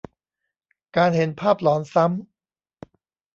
[0.97, 2.91] การเห็นภาพหลอนซ้ำ